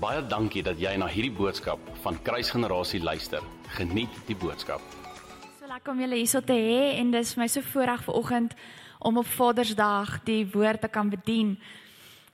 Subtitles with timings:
[0.00, 3.42] Baie dankie dat jy na hierdie boodskap van Kruisgenerasie luister.
[3.76, 4.80] Geniet die boodskap.
[5.58, 8.54] So lekker om julle hierso te hê en dis vir my so voorreg vanoggend
[9.04, 11.52] om op Vadersdag die woord te kan bedien.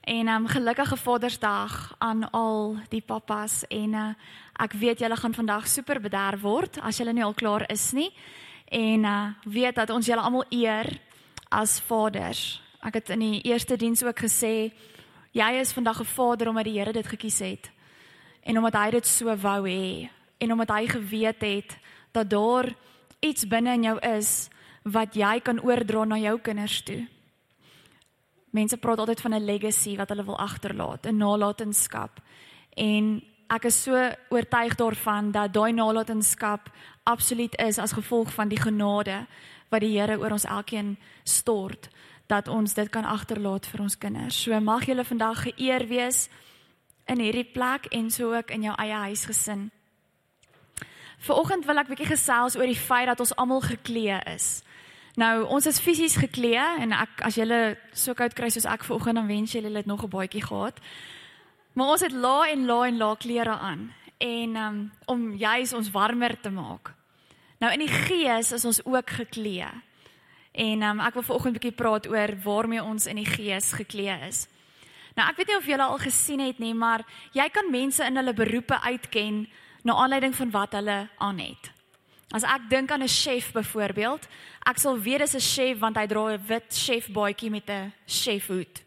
[0.06, 4.08] En um gelukkige Vadersdag aan al die pappas en uh,
[4.62, 8.12] ek weet julle gaan vandag super bederf word as julle nie al klaar is nie.
[8.70, 11.00] En uh weet dat ons julle almal eer
[11.50, 12.60] as vaders.
[12.86, 14.70] Ek het in die eerste diens ook gesê
[15.36, 17.70] jy is vandag 'n vader omdat die Here dit gekies het
[18.42, 20.08] en omdat hy dit so wou hê
[20.38, 21.78] en omdat hy geweet het
[22.12, 22.74] dat daar
[23.20, 24.48] iets binne in jou is
[24.82, 27.06] wat jy kan oordra na jou kinders toe.
[28.50, 32.20] Mense praat altyd van 'n legacy wat hulle wil agterlaat, 'n nalatenskap.
[32.76, 36.70] En ek is so oortuig daarvan dat daai nalatenskap
[37.02, 39.26] absoluut is as gevolg van die genade
[39.68, 41.88] wat die Here oor ons elkeen stort
[42.26, 44.42] dat ons dit kan agterlaat vir ons kinders.
[44.42, 46.28] So mag julle vandag geëer wees
[47.06, 49.70] in hierdie plek en so ook in jou eie huisgesin.
[51.18, 54.62] Vanoggend wil ek bietjie gesels oor die feit dat ons almal geklee is.
[55.16, 59.16] Nou, ons is fisies geklee en ek as julle so koud kry soos ek vanoggend
[59.16, 60.80] dan wens julle het nog 'n baadjie gehad.
[61.72, 65.90] Maar ons het la en la en la klere aan en um, om juis ons
[65.90, 66.94] warmer te maak.
[67.60, 69.68] Nou in die gees is ons ook geklee.
[70.56, 74.16] En um, ek wil vanoggend 'n bietjie praat oor waarmee ons in die gees geklee
[74.28, 74.46] is.
[75.16, 78.16] Nou ek weet nie of julle al gesien het nie, maar jy kan mense in
[78.16, 79.46] hulle beroepe uitken
[79.84, 81.70] na aanleiding van wat hulle aan het.
[82.32, 84.28] As ek dink aan 'n chef byvoorbeeld,
[84.64, 87.92] ek sal weet dis 'n chef want hy dra 'n wit chef baadjie met 'n
[88.06, 88.82] chefhoed.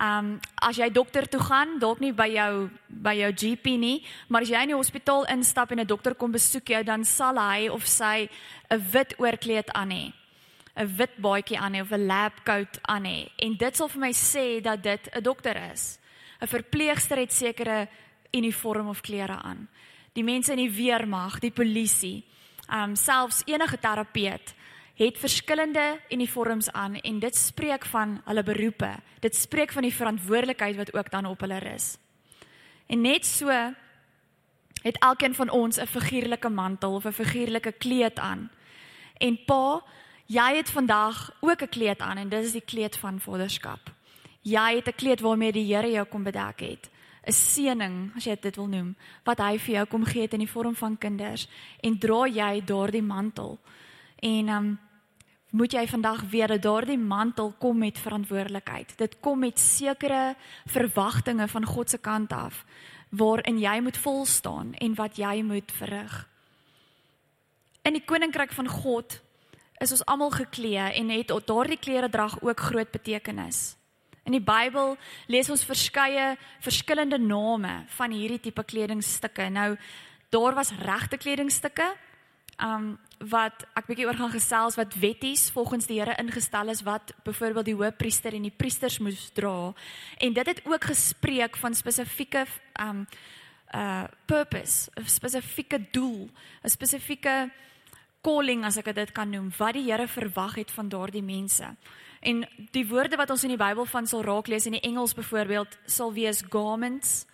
[0.00, 4.42] Um as jy dokter toe gaan, dalk nie by jou by jou GP nie, maar
[4.42, 7.68] as jy in die hospitaal instap en 'n dokter kom besoek jou, dan sal hy
[7.68, 8.28] of sy
[8.70, 10.19] 'n wit oorkleed aan hê.
[10.76, 13.28] 'n wit baadjie aan hê of 'n lab coat aan hê.
[13.36, 15.98] En dit sal vir my sê dat dit 'n dokter is.
[16.40, 17.88] 'n Verpleegster het sekere
[18.32, 19.68] uniform of klere aan.
[20.12, 22.24] Die mense in die weermag, die polisie,
[22.72, 24.54] um selfs enige terapeut
[24.94, 28.96] het verskillende uniforms aan en dit spreek van hulle beroepe.
[29.20, 31.96] Dit spreek van die verantwoordelikheid wat ook dan op hulle rus.
[32.86, 33.48] En net so
[34.82, 38.50] het elkeen van ons 'n figuurlike mantel of 'n figuurlike kleed aan.
[39.16, 39.82] En pa,
[40.30, 43.90] jy het vandag ook 'n kleed aan en dit is die kleed van vaderskap.
[44.42, 46.90] Jy het 'n kleed waarmee die Here jou kom bedek het.
[47.26, 50.38] 'n Seëning, as jy dit wil noem, wat hy vir jou kom gee het in
[50.38, 51.48] die vorm van kinders
[51.80, 53.58] en dra jy daardie mantel.
[54.18, 54.78] En um
[55.50, 58.98] moet jy vandag weet dat daardie mantel kom met verantwoordelikheid.
[58.98, 60.36] Dit kom met sekere
[60.66, 62.64] verwagtinge van God se kant af
[63.08, 66.28] waarin jy moet vol staan en wat jy moet verrig.
[67.82, 69.20] In die koninkryk van God
[69.80, 73.76] is ons almal geklee en het daardie klere drag ook groot betekenis.
[74.28, 74.96] In die Bybel
[75.26, 79.48] lees ons verskeie verskillende name van hierdie tipe kledingstukke.
[79.48, 79.76] Nou
[80.30, 81.88] daar was regte kledingstukke
[82.60, 82.98] um
[83.30, 87.68] wat ek bietjie oor gaan gesels wat wetties volgens die Here ingestel is wat byvoorbeeld
[87.68, 89.72] die hoofpriester en die priesters moes dra
[90.24, 92.46] en dit het ook gespreek van spesifieke
[92.80, 93.06] um
[93.70, 96.28] uh purpose, 'n spesifieke doel,
[96.64, 97.50] 'n spesifieke
[98.20, 101.74] calling as ek dit kan noem, wat die Here verwag het van daardie mense.
[102.20, 102.44] En
[102.74, 105.78] die woorde wat ons in die Bybel van sal raak lees in die Engels byvoorbeeld
[105.88, 107.24] sal wees garments,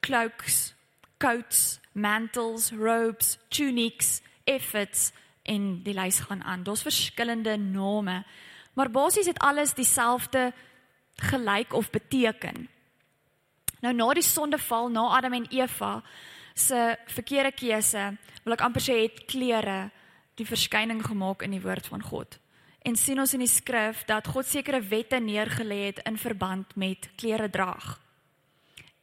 [0.00, 0.74] cloaks,
[1.18, 5.10] coats, mantles, robes, tunics, efforts
[5.42, 6.62] en die lys gaan aan.
[6.62, 8.22] Daar's verskillende name,
[8.78, 10.52] maar basies het alles dieselfde
[11.18, 12.68] gelyk of beteken.
[13.80, 16.02] Nou na die sondeval, na Adam en Eva
[16.54, 18.10] se verkeerde keuse,
[18.44, 19.88] wil ek amper sê het klere
[20.38, 22.38] die verskyning gemaak in die woord van God.
[22.86, 27.10] En sien ons in die skrif dat God sekere wette neergelê het in verband met
[27.18, 27.96] klere draag.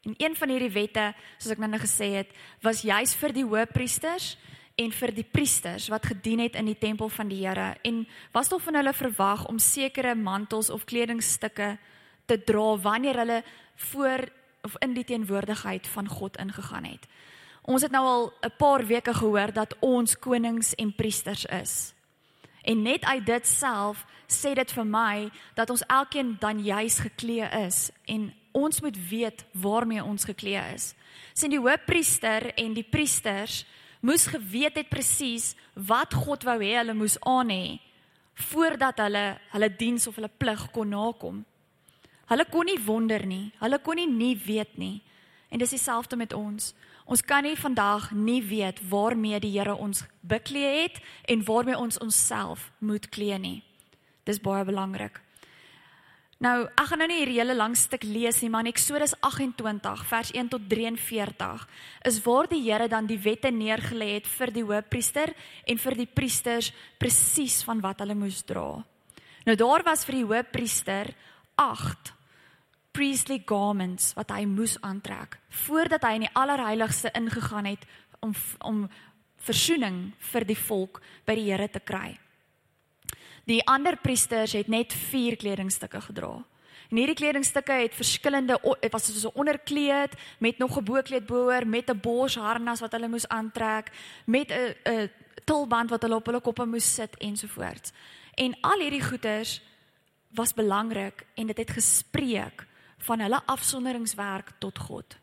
[0.06, 2.32] En een van hierdie wette, soos ek nou gesê het,
[2.62, 4.36] was juis vir die hoëpriesters
[4.76, 8.04] en vir die priesters wat gedien het in die tempel van die Here en
[8.36, 11.76] was tog van hulle verwag om sekere mantels of kledingstukke
[12.28, 13.40] te dra wanneer hulle
[13.92, 14.28] voor
[14.68, 17.08] of in die teenwoordigheid van God ingegaan het.
[17.66, 21.94] Ons het nou al 'n paar weke gehoor dat ons konings en priesters is.
[22.64, 27.48] En net uit dit self sê dit vir my dat ons elkeen dan juis geklee
[27.66, 30.94] is en ons moet weet waarmee ons geklee is.
[31.34, 33.66] Sien die hoofpriester en die priesters
[34.00, 37.80] moes geweet het presies wat God wou hê hulle moes aan hê
[38.36, 41.44] voordat hulle hulle diens of hulle plig kon nakom.
[42.28, 45.02] Hulle kon nie wonder nie, hulle kon nie nie weet nie.
[45.50, 46.74] En dis dieselfde met ons.
[47.06, 50.98] Ons kan nie vandag nie weet waarmee die Here ons beklee het
[51.30, 53.60] en waarmee ons onsself moet klee nie.
[54.26, 55.22] Dis baie belangrik.
[56.42, 60.02] Nou, ek gaan nou nie hierdie hele lang stuk lees nie, maar in Eksodus 28
[60.10, 61.64] vers 1 tot 43
[62.10, 65.32] is waar die Here dan die wette neergelê het vir die hoofpriester
[65.64, 68.82] en vir die priesters presies van wat hulle moes dra.
[69.46, 71.14] Nou daar was vir die hoofpriester
[71.62, 72.15] 8
[72.96, 77.84] priestly garments wat hy moes aantrek voordat hy in die allerheiligste ingegaan het
[78.24, 78.34] om
[78.64, 78.86] om
[79.46, 82.16] versoening vir die volk by die Here te kry.
[83.46, 86.40] Die ander priesters het net 4 kledingstukke gedra.
[86.90, 91.68] En hierdie kledingstukke het verskillende dit was soos 'n onderkleed met nog 'n bokleed boor
[91.68, 93.92] met 'n borsharnas wat hulle moes aantrek,
[94.26, 95.10] met 'n 'n
[95.46, 97.92] tulband wat hulle op hulle koppe moes sit ensovoorts.
[98.34, 99.62] En al hierdie goeders
[100.30, 102.66] was belangrik en dit het gespreek
[103.06, 105.18] van hulle afsonderingswerk tot God.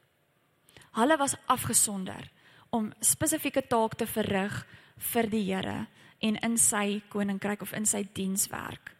[0.92, 2.30] Hulle was afgesonder
[2.70, 4.66] om spesifieke taak te verrig
[5.12, 5.86] vir die Here
[6.22, 8.92] en in sy koninkryk of in sy dienswerk.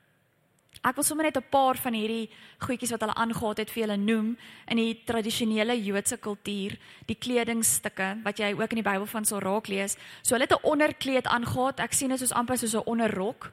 [0.83, 3.97] Ek wil sommer net 'n paar van hierdie goedjies wat hulle aangegaat het vir julle
[3.97, 4.37] noem
[4.67, 6.77] in die tradisionele Joodse kultuur,
[7.07, 9.97] die kledingstukke wat jy ook in die Bybel van sal raak lees.
[10.23, 11.81] So hulle het 'n onderkleed aangegaat.
[11.81, 13.53] Ek sien dit soos amper soos 'n onderrok.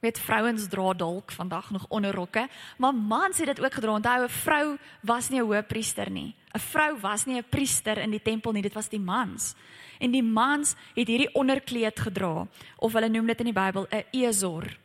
[0.00, 2.48] Met vrouens dra dalk vandag nog onderrokke,
[2.78, 3.92] maar mans het dit ook gedra.
[3.92, 6.34] Onthou, 'n vrou was nie 'n hoëpriester nie.
[6.54, 9.54] 'n Vrou was nie 'n priester in die tempel nie, dit was die mans.
[9.98, 12.46] En die mans het hierdie onderkleed gedra
[12.76, 14.76] of hulle noem dit in die Bybel 'n ezor.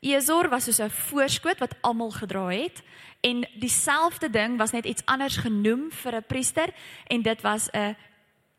[0.00, 2.82] Ezor was soos 'n voorskoot wat almal gedra het
[3.20, 6.68] en dieselfde ding was net iets anders genoem vir 'n priester
[7.06, 7.96] en dit was 'n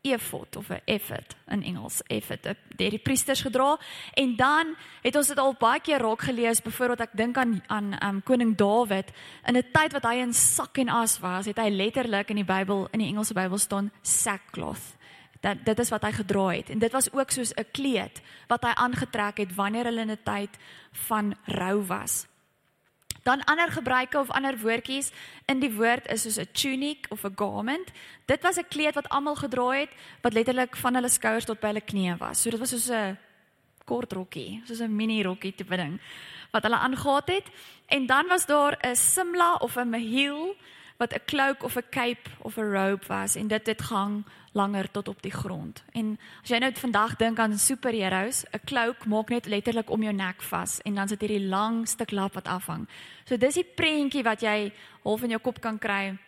[0.04, 2.42] efod of 'n ephod in Engels ephod
[2.76, 3.78] deur die priesters gedra.
[4.14, 7.96] En dan het ons dit al baie keer raak gelees byvoorbeeld ek dink aan aan
[8.04, 9.12] um, koning Dawid.
[9.46, 12.44] In 'n tyd wat hy in sak en as was het hy letterlik in die
[12.44, 14.96] Bybel in die Engelse Bybel staan sackcloth.
[15.40, 16.70] Dat dit is wat hy gedra het.
[16.70, 20.22] En dit was ook soos 'n kleed wat hy aangetrek het wanneer hulle in 'n
[20.24, 20.50] tyd
[20.92, 22.26] van rou was.
[23.24, 25.10] Dan ander gebruike of ander woordjies
[25.48, 27.92] in die woord is soos 'n tunic of 'n garment.
[28.26, 29.90] Dit was 'n kleed wat almal gedra het
[30.20, 32.42] wat letterlik van hulle skouers tot by hulle knieë was.
[32.42, 33.18] So dit was soos 'n
[33.84, 36.00] kort rokkie, soos 'n mini rokkie tipe ding
[36.52, 37.48] wat hulle aangetree het.
[37.86, 40.56] En dan was daar 'n simla of 'n mahil
[40.96, 44.24] wat 'n cloak of 'n cape of 'n robe was en dit het gehang
[44.54, 45.82] langer tot op die grond.
[45.92, 50.12] En as jy nou vandag dink aan superheroes, 'n cloak maak net letterlik om jou
[50.12, 52.88] nek vas en dan sit hierdie lang stuk lap wat afhang.
[53.24, 54.72] So dis die prentjie wat jy
[55.02, 56.18] half in jou kop kan kry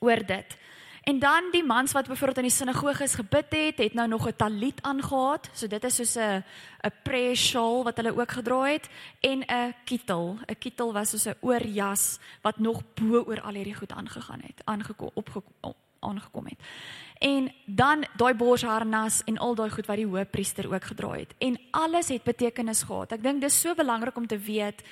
[0.00, 0.56] oor dit.
[1.06, 4.36] En dan die mans wat byvoorbeeld in die sinagoges gebid het, het nou nog 'n
[4.36, 5.52] talit aangetree.
[5.52, 6.44] So dit is soos 'n
[6.82, 8.88] 'n prayer shawl wat hulle ook gedra het
[9.20, 10.38] en 'n kittel.
[10.46, 14.62] 'n Kittel was soos 'n oorjas wat nog bo oor al hierdie goed aangegaan het,
[14.64, 15.74] aangekom opgekom
[16.06, 16.60] aangekom het.
[17.18, 21.34] En dan daai borsharnas en al daai goed wat die hoofpriester ook gedra het.
[21.38, 23.12] En alles het betekenis gehad.
[23.12, 24.82] Ek dink dis so belangrik om te weet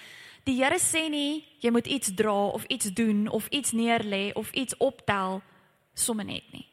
[0.44, 4.52] die Here sê nie jy moet iets dra of iets doen of iets neerlê of
[4.52, 5.40] iets optel
[5.94, 6.66] sommer net nie.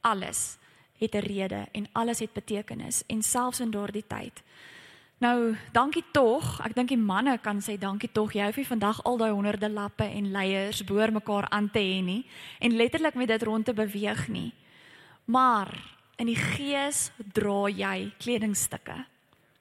[0.00, 0.58] Alles
[0.98, 4.42] het 'n rede en alles het betekenis en selfs in daardie tyd.
[5.18, 6.60] Nou, dankie tog.
[6.62, 8.36] Ek dink die manne kan sê dankie tog.
[8.36, 11.98] Jy hoef nie vandag al daai honderde lappe en leiers boor mekaar aan te hê
[12.06, 12.22] nie
[12.62, 14.52] en letterlik met dit rond te beweeg nie.
[15.26, 15.74] Maar
[16.22, 18.94] in die gees dra jy kledingstukke.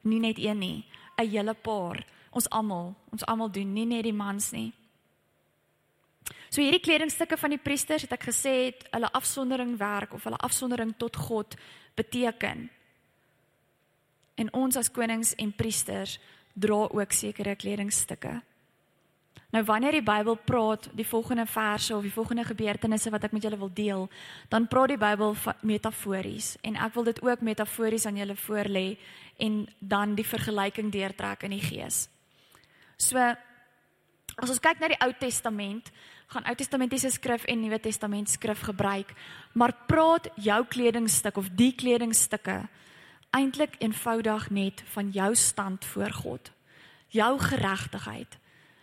[0.06, 0.86] Nie net een nie,
[1.18, 2.06] 'n hele paar.
[2.31, 4.74] Ons almal, ons almal doen, nie net die mans nie.
[6.50, 10.38] So hierdie kledingstukke van die priesters het ek gesê het hulle afsondering werk of hulle
[10.38, 11.55] afsondering tot God
[11.96, 12.70] beteken.
[14.38, 16.17] En ons as konings en priesters
[16.53, 18.38] dra ook sekere kledingstukke.
[19.56, 23.46] Nou wanneer die Bybel praat, die volgende verse of die volgende gebeurtenisse wat ek met
[23.48, 24.08] julle wil deel,
[24.51, 28.88] dan praat die Bybel metafories en ek wil dit ook metafories aan julle voorlê
[29.39, 32.08] en dan die vergelyking deurtrek in die gees.
[33.00, 33.22] So
[34.38, 35.94] as ons kyk na die Ou Testament,
[36.27, 39.13] gaan Ou Testamentiese skrif en Nuwe Testament skrif gebruik,
[39.56, 42.65] maar praat jou kledingstuk of die kledingstukke
[43.38, 46.51] eintlik eenvoudig net van jou stand voor God,
[47.13, 48.38] jou geregtigheid.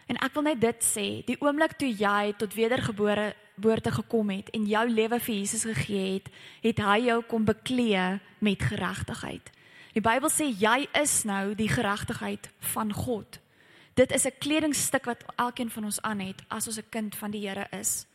[0.06, 4.50] En ek wil net dit sê, die oomblik toe jy tot wedergebore geboorte gekom het
[4.50, 6.30] en jou lewe vir Jesus gegee het,
[6.62, 9.50] het hy jou kom beklee met geregtigheid.
[9.94, 13.38] Die Bybel sê jy is nou die geregtigheid van God.
[13.94, 17.30] Dit is 'n kledingstuk wat elkeen van ons aan het as ons 'n kind van
[17.30, 18.06] die Here is.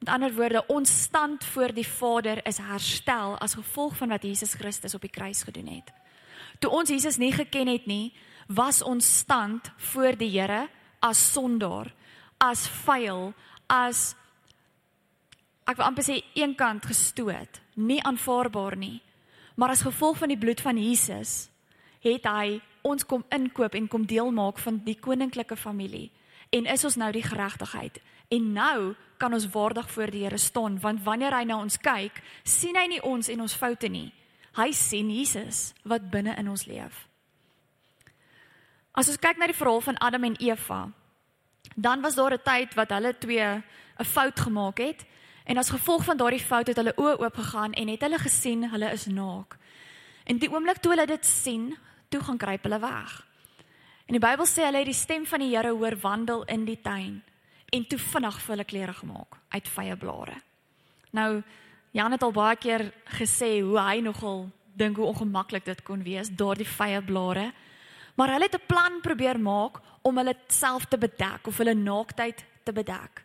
[0.00, 4.54] Met ander woorde, ons stand voor die Vader is herstel as gevolg van wat Jesus
[4.56, 5.90] Christus op die kruis gedoen het.
[6.58, 8.14] Toe ons Jesus nie geken het nie,
[8.48, 10.68] was ons stand voor die Here
[11.04, 11.92] as sondaar,
[12.40, 13.34] as vuil,
[13.68, 14.14] as
[15.68, 19.02] ek wil amper sê eenkant gestoot, nie aanvaarbaar nie.
[19.60, 21.50] Maar as gevolg van die bloed van Jesus
[22.00, 22.56] het hy
[22.88, 26.08] ons kom inkoop en kom deel maak van die koninklike familie
[26.50, 28.00] En is ons nou die geregtigheid?
[28.30, 32.22] En nou kan ons waardig voor die Here staan want wanneer hy na ons kyk,
[32.46, 34.12] sien hy nie ons en ons foute nie.
[34.54, 37.06] Hy sien Jesus wat binne in ons leef.
[38.94, 40.80] As ons kyk na die verhaal van Adam en Eva,
[41.74, 43.62] dan was daar 'n tyd wat hulle twee
[43.98, 45.04] 'n fout gemaak het
[45.44, 48.70] en as gevolg van daardie fout het hulle oë oop gegaan en het hulle gesien
[48.70, 49.58] hulle is naak.
[50.24, 51.76] En die oomblik toe hulle dit sien,
[52.08, 53.26] toe gaan kruip hulle weg.
[54.06, 56.80] En die Bybel sê hulle het die stem van die Here hoor wandel in die
[56.80, 57.22] tuin
[57.70, 60.36] en toe vinnig vir hulle klere gemaak uit vye blare.
[61.10, 61.42] Nou
[61.90, 64.44] Jan het al baie keer gesê hoe hy nogal
[64.78, 67.50] dink hoe ongemaklik dit kon wees daardie vye blare.
[68.14, 72.44] Maar hulle het 'n plan probeer maak om hulle self te bedek of hulle naaktheid
[72.62, 73.24] te bedek.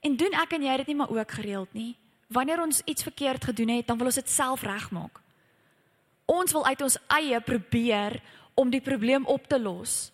[0.00, 1.96] En doen ek en jy dit nie maar ook gereeld nie.
[2.26, 5.20] Wanneer ons iets verkeerd gedoen het, dan wil ons dit self regmaak.
[6.24, 8.20] Ons wil uit ons eie probeer
[8.54, 10.12] om die probleem op te los.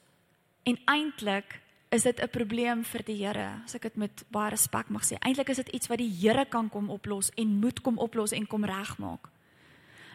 [0.62, 1.60] En eintlik
[1.92, 5.18] is dit 'n probleem vir die Here, as ek dit met baie respek mag sê.
[5.20, 8.46] Eintlik is dit iets wat die Here kan kom oplos en moet kom oplos en
[8.46, 9.28] kom regmaak.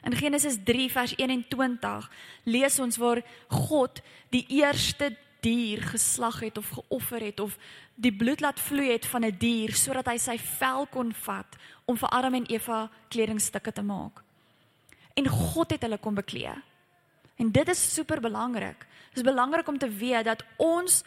[0.04, 2.12] In Genesis 3 vers 21
[2.44, 7.58] lees ons waar God die eerste dier geslag het of geoffer het of
[7.96, 11.56] die bloed laat vloei het van 'n dier sodat hy sy vel kon vat
[11.86, 14.24] om vir Adam en Eva kledingstukke te maak.
[15.16, 16.54] En God het hulle kom beklee.
[17.36, 18.80] En dit is super belangrik.
[19.10, 21.04] Dit is belangrik om te weet dat ons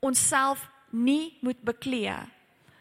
[0.00, 2.16] onsself nie moet beklee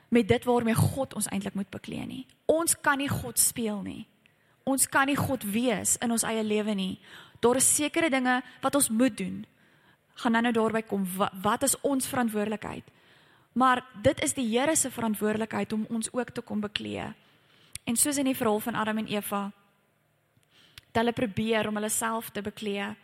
[0.09, 2.25] met dit waarmee God ons eintlik moet beklee nie.
[2.45, 4.07] Ons kan nie God speel nie.
[4.63, 6.99] Ons kan nie God wees in ons eie lewe nie.
[7.39, 9.45] Daar is sekere dinge wat ons moet doen.
[10.19, 12.83] Gaan nou nou daarby kom wat, wat is ons verantwoordelikheid?
[13.53, 17.05] Maar dit is die Here se verantwoordelikheid om ons ook te kom beklee.
[17.83, 19.51] En soos in die verhaal van Adam en Eva,
[20.91, 22.95] dat hulle probeer om hulle self te beklee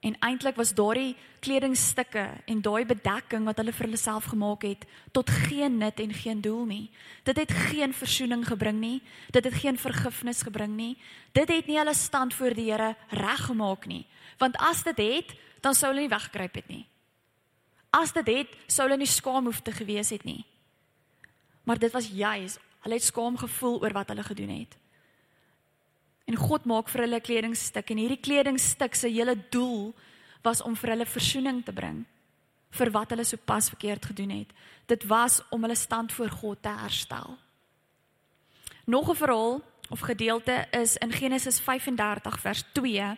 [0.00, 4.86] En eintlik was daardie kledingstukke en daai bedekking wat hulle vir hulle self gemaak het
[5.12, 6.86] tot geen nut en geen doel nie.
[7.24, 9.02] Dit het geen verzoening gebring nie.
[9.30, 10.94] Dit het geen vergifnis gebring nie.
[11.36, 14.06] Dit het nie hulle stand voor die Here reggemaak nie.
[14.38, 16.86] Want as dit het, dan sou hulle nie weggekruip het nie.
[17.90, 20.44] As dit het, sou hulle nie skaam hoef te gewees het nie.
[21.68, 24.76] Maar dit was juis, hulle het skaam gevoel oor wat hulle gedoen het.
[26.30, 29.90] En God maak vir hulle kledingstuk en hierdie kledingstuk se hele doel
[30.46, 32.04] was om vir hulle verzoening te bring
[32.78, 34.50] vir wat hulle sopas verkeerd gedoen het.
[34.86, 37.34] Dit was om hulle stand voor God te herstel.
[38.86, 39.60] Nog 'n verhaal
[39.90, 43.16] of gedeelte is in Genesis 35 vers 2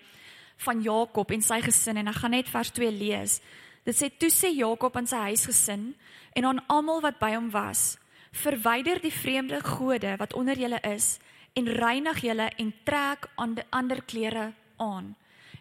[0.56, 3.40] van Jakob en sy gesin en ek gaan net vers 2 lees.
[3.84, 5.94] Dit sê toe sê Jakob aan sy huisgesin
[6.32, 7.98] en aan almal wat by hom was:
[8.32, 11.18] Verwyder die vreemde gode wat onder julle is
[11.52, 15.14] en reinig julle en trek aan ander klere aan.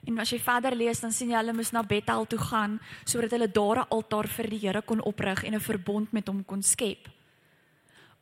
[0.07, 3.31] En as jy verder lees dan sien jy hulle moes na Bethel toe gaan sodat
[3.35, 6.63] hulle daar 'n altaar vir die Here kon oprig en 'n verbond met hom kon
[6.63, 7.09] skep.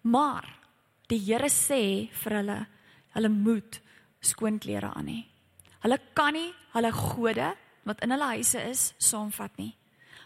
[0.02, 0.46] Maar
[1.08, 2.68] die Here sê vir hulle,
[3.14, 3.82] hulle moet
[4.22, 5.26] skoon klere aan hê.
[5.82, 9.76] Hulle kan nie hulle gode wat in hulle huise is saamvat nie.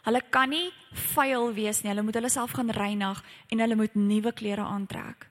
[0.03, 0.71] Hulle kan nie
[1.15, 1.89] vuil wees nie.
[1.93, 5.29] Hulle moet hulle self gaan reinig en hulle moet nuwe klere aantrek.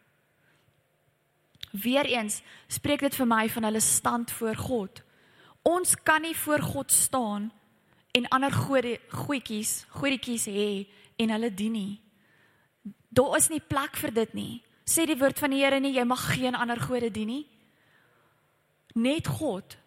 [1.72, 5.02] Weereens spreek dit vir my van hulle stand voor God.
[5.62, 7.50] Ons kan nie voor God staan
[8.12, 10.86] en ander gode goedjies, goedjies hê
[11.16, 12.00] en hulle dien nie.
[13.08, 14.54] Daar is nie plek vir dit nie.
[14.84, 17.44] Sê die woord van die Here nie jy mag geen ander gode dien nie.
[18.94, 19.78] Net God.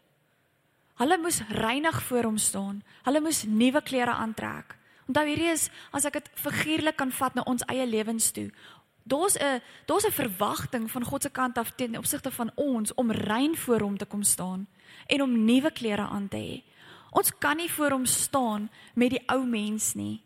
[0.97, 2.81] Hulle moes reinig voor hom staan.
[3.05, 4.77] Hulle moes nuwe klere aantrek.
[5.05, 8.47] Onthou hierdie is as ek dit figuurlik kan vat na ons eie lewens toe.
[9.07, 13.11] Daar's 'n daar's 'n verwagting van God se kant af teen opsigte van ons om
[13.11, 14.67] rein voor hom te kom staan
[15.07, 16.63] en om nuwe klere aan te hê.
[17.11, 20.23] Ons kan nie voor hom staan met die ou mens nie.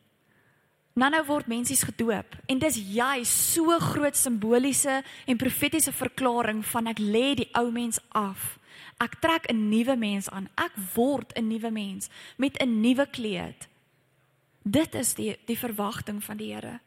[0.93, 6.87] Nou nou word mensies gedoop en dis jy so groot simboliese en profetiese verklaring van
[6.87, 8.57] ek lê die ou mens af.
[8.97, 10.49] Ek trek 'n nuwe mens aan.
[10.55, 13.67] Ek word 'n nuwe mens met 'n nuwe kleed.
[14.63, 16.79] Dit is die die verwagting van die Here.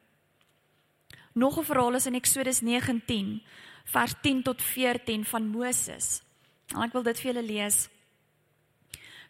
[1.32, 3.42] Nog 'n verhaal is in Eksodus 19
[3.84, 6.22] vers 10 tot 14 van Moses.
[6.66, 7.88] En ek wil dit vir julle lees.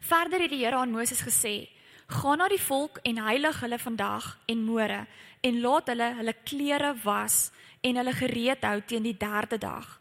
[0.00, 1.68] Verder het die Here aan Moses gesê:
[2.06, 5.06] "Gaan na die volk en heilig hulle vandag en môre
[5.40, 10.00] en laat hulle hulle klere was en hulle gereed hou teen die 3de dag.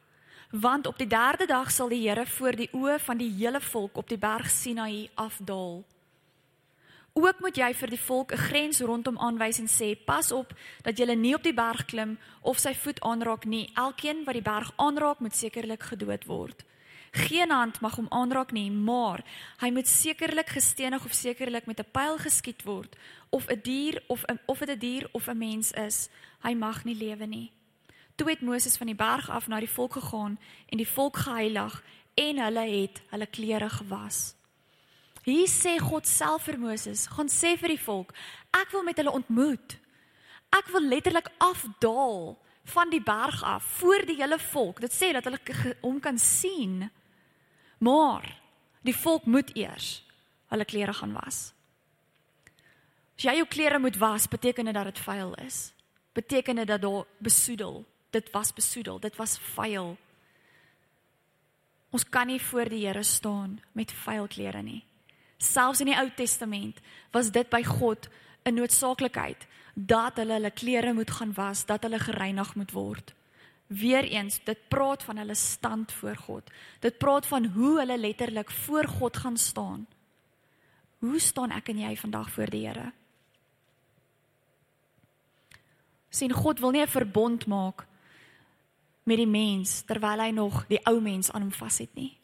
[0.50, 3.98] Want op die 3de dag sal die Here voor die oë van die hele volk
[3.98, 5.84] op die berg Sinaï afdaal."
[7.14, 10.98] Ook moet jy vir die volk 'n grens rondom aanwys en sê: "Pas op dat
[10.98, 13.72] jy nie op die berg klim of sy voet aanraak nie.
[13.74, 16.64] Elkeen wat die berg aanraak, moet sekerlik gedood word."
[17.12, 19.24] Geen hand mag hom aanraak nie, maar
[19.58, 22.96] hy moet sekerlik gestenig of sekerlik met 'n pyl geskiet word
[23.30, 26.10] of 'n dier of 'n of dit 'n dier of 'n mens is.
[26.44, 27.52] Hy mag nie lewe nie.
[28.16, 30.40] Toe het Moses van die berg af na die volk gegaan
[30.70, 34.36] en die volk geheilig en hulle het hulle klere gewas.
[35.24, 38.14] Hier sê God self vir Moses, gaan sê vir die volk,
[38.58, 39.78] ek wil met hulle ontmoet.
[40.52, 42.34] Ek wil letterlik afdaal
[42.74, 44.82] van die berg af voor die hele volk.
[44.82, 45.40] Dit sê dat hulle
[45.82, 46.90] hom kan sien.
[47.80, 48.26] Maar
[48.86, 50.02] die volk moet eers
[50.52, 51.54] hulle klere gaan was.
[53.16, 55.72] As jy jou klere moet was, beteken dit dat dit vuil is.
[56.18, 57.86] Beteken dit dat daar besoedel.
[58.12, 59.96] Dit was besoedel, dit was vuil.
[61.92, 64.82] Ons kan nie voor die Here staan met vuil klere nie.
[65.42, 66.78] Selfs in die Ou Testament
[67.12, 68.10] was dit by God
[68.46, 73.14] 'n noodsaaklikheid dat hulle hulle klere moet gaan was, dat hulle gereinig moet word.
[73.68, 76.52] Weereens, dit praat van hulle stand voor God.
[76.80, 79.88] Dit praat van hoe hulle letterlik voor God gaan staan.
[81.00, 82.92] Hoe staan ek en jy vandag voor die Here?
[86.10, 87.88] Sien God wil nie 'n verbond maak
[89.04, 92.21] met die mens terwyl hy nog die ou mens aan hom vashet nie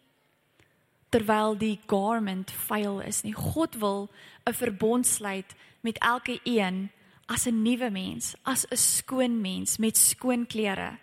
[1.18, 3.34] terwyl die garment vuil is nie.
[3.34, 4.10] God wil
[4.46, 6.90] 'n verbond sluit met elke een
[7.26, 10.98] as 'n nuwe mens, as 'n skoon mens met skoon klere.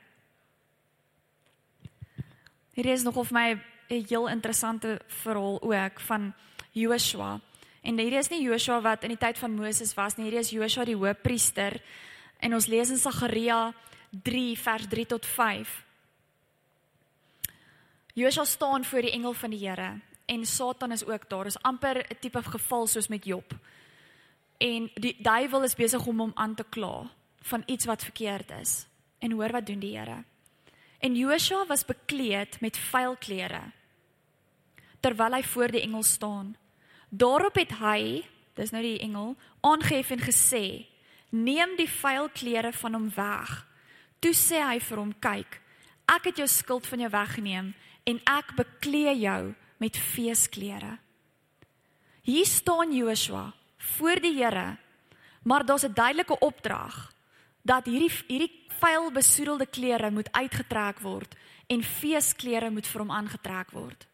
[2.72, 6.34] Hier is nog of my 'n heel interessante verhaal ook van
[6.72, 7.40] Joshua.
[7.82, 10.50] En hier is nie Joshua wat in die tyd van Moses was nie, hier is
[10.50, 11.82] Joshua die hoofpriester.
[12.38, 13.74] En ons lees in Sagaria
[14.22, 15.83] 3 vers 3 tot 5.
[18.14, 21.46] Joshua staan voor die engel van die Here en Satan is ook daar.
[21.46, 23.52] Is amper 'n tipe geval soos met Job.
[24.56, 28.86] En die duiwel is besig om hom aan te kla van iets wat verkeerd is.
[29.18, 30.24] En hoor wat doen die Here?
[30.98, 33.62] En Joshua was bekleed met vuil klere
[35.00, 36.56] terwyl hy voor die engel staan.
[37.08, 40.86] Daarop het hy, dis nou die engel, aangehef en gesê:
[41.28, 43.66] "Neem die vuil klere van hom weg."
[44.18, 45.60] Toe sê hy vir hom: "Kyk,
[46.04, 47.74] ek het jou skuld van jou weggeneem
[48.04, 50.98] en ek beklee jou met feesklere.
[52.24, 53.52] Hier staan Joshua
[53.96, 54.76] voor die Here,
[55.42, 57.12] maar daar's 'n duidelike opdrag
[57.62, 61.34] dat hierdie hierdie vuil besoedelde klere moet uitgetrek word
[61.66, 64.06] en feesklere moet vir hom aangetrek word.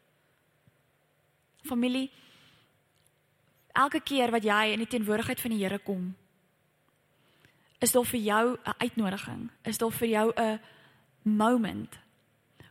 [1.63, 2.11] Familie,
[3.73, 6.17] elke keer wat jy in die teenwoordigheid van die Here kom,
[7.79, 10.61] is daar vir jou 'n uitnodiging, is daar vir jou 'n
[11.23, 11.99] moment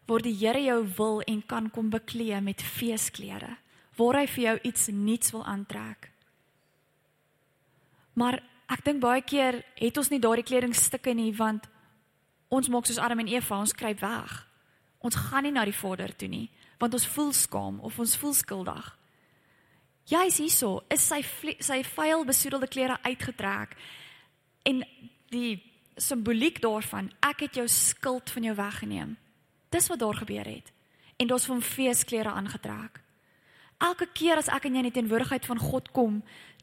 [0.09, 3.57] waar die Here jou wil en kan kom beklee met feesklere,
[3.97, 6.09] waar hy vir jou iets nuuts wil aantrek.
[8.17, 11.69] Maar ek dink baie keer het ons nie daardie kledingstukke nie want
[12.49, 14.33] ons maak soos Adam en Eva, ons kruip weg.
[15.05, 16.47] Ons gaan nie na die Vader toe nie
[16.79, 18.85] want ons voel skaam of ons voel skuldig.
[20.09, 21.19] Is hierso, is sy
[21.59, 23.75] sy vuil besoedelde klere uitgetrek
[24.65, 24.79] en
[25.29, 25.59] die
[25.99, 29.17] simboliek daarvan, ek het jou skuld van jou weggeneem.
[29.69, 30.71] Dis wat daar gebeur het.
[31.17, 33.01] En daar's van feesklere aangetrek.
[33.79, 36.17] Elke keer as ek in jou teenwoordigheid van God kom,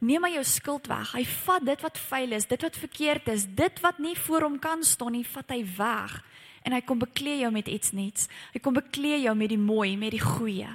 [0.04, 1.14] neem hy jou skuld weg.
[1.16, 4.58] Hy vat dit wat vuil is, dit wat verkeerd is, dit wat nie voor hom
[4.60, 6.18] kan staan nie, vat hy weg.
[6.66, 8.28] En hy kom beklee jou met iets nuuts.
[8.52, 10.74] Hy kom beklee jou met die mooi, met die goeie.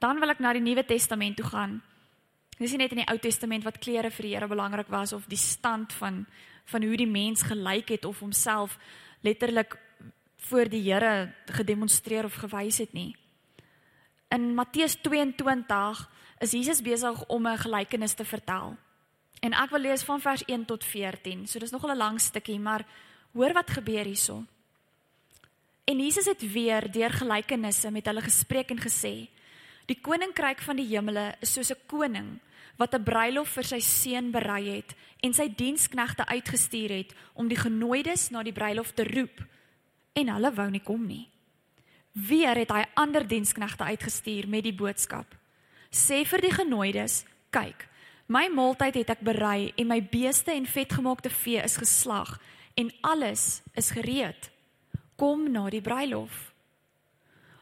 [0.00, 1.80] Dan wil ek na die Nuwe Testament toe gaan.
[2.62, 5.26] Dis nie net in die Ou Testament wat klere vir die Here belangrik was of
[5.26, 6.26] die stand van
[6.70, 8.76] van hoe die mens gelyk het of homself
[9.26, 9.74] letterlik
[10.46, 13.16] voor die Here gedemonstreer of gewys het nie.
[14.30, 16.04] In Matteus 22
[16.38, 18.76] is Jesus besig om 'n gelykenis te vertel.
[19.40, 21.46] En ek wil lees van vers 1 tot 14.
[21.46, 22.86] So dis nog 'n lang stukkie, maar
[23.32, 24.44] hoor wat gebeur hierso.
[25.84, 29.28] En Jesus het weer deur gelykenisse met hulle gespreek en gesê:
[29.86, 32.40] Die koninkryk van die hemele is soos 'n koning
[32.76, 37.56] wat 'n bruilof vir sy seun berei het en sy diensknegte uitgestuur het om die
[37.56, 39.44] genooides na die bruilof te roep
[40.12, 41.28] en hulle wou nie kom nie.
[42.12, 45.26] Weer het hy ander diensknegte uitgestuur met die boodskap:
[45.90, 47.88] Sê vir die genooides, kyk,
[48.26, 52.38] my maaltyd het ek berei en my beeste en vetgemaakte vee is geslag
[52.74, 54.50] en alles is gereed.
[55.16, 56.52] Kom na die bruilof.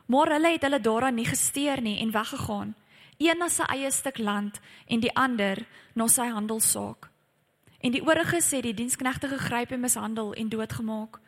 [0.07, 2.75] Maar hulle het hulle daaraan nie gesteer nie en weggegaan
[3.21, 5.61] een na sy eie stuk land en die ander
[5.95, 7.11] na sy handelssaak.
[7.81, 11.21] En die ooriges het die diensknegte gegryp en mishandel en doodgemaak.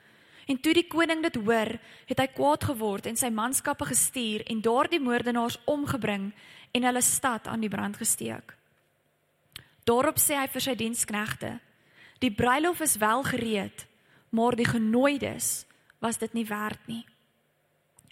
[0.49, 1.77] En toe die koning dit hoor,
[2.09, 6.33] het hy kwaad geword en sy manskappe gestuur en daardie moordenaars omgebring
[6.73, 8.57] en hulle stad aan die brand gesteek.
[9.85, 11.57] Daarop sê hy vir sy diensknegte:
[12.23, 13.87] Die bruilof is wel gereed,
[14.31, 15.65] maar die genooides
[16.01, 17.05] was dit nie werd nie.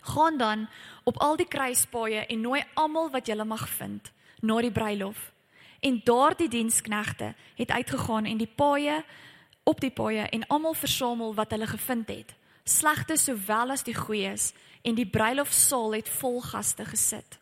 [0.01, 0.69] Gaan dan
[1.05, 5.33] op al die kruispaaie en nooi almal wat jy mag vind na die bruilof.
[5.81, 9.05] En daardie diensknegte het uitgegaan en die paaie
[9.65, 12.35] op die paaie en almal versamel wat hulle gevind het.
[12.65, 17.39] Slegte sowel as die goeies en die bruilofsaal het vol gaste gesit.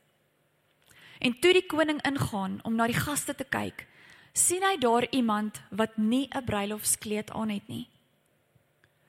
[1.19, 3.87] En toe die koning ingaan om na die gaste te kyk,
[4.33, 7.89] sien hy daar iemand wat nie 'n bruilofskleed aan het nie.